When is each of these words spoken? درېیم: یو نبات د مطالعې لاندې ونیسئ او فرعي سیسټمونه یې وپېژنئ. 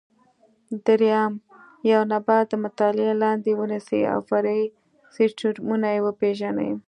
درېیم: 0.85 1.33
یو 1.91 2.01
نبات 2.13 2.45
د 2.49 2.53
مطالعې 2.63 3.13
لاندې 3.23 3.51
ونیسئ 3.55 4.01
او 4.13 4.19
فرعي 4.29 4.63
سیسټمونه 5.15 5.87
یې 5.95 5.99
وپېژنئ. 6.03 6.71